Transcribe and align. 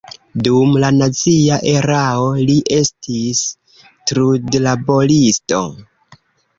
Dum 0.45 0.71
la 0.83 0.89
nazia 0.95 1.59
erao 1.75 2.25
li 2.49 2.57
estis 2.81 3.45
trudlaboristo. 3.85 5.67